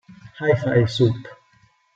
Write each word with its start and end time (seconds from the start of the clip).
Hi-Five 0.39 0.89
Soup! 0.89 1.21